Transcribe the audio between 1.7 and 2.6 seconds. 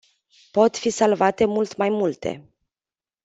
mai multe.